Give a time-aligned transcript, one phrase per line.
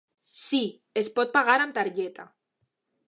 [0.43, 0.61] Sí,
[1.01, 2.27] es pot pagar amb targeta.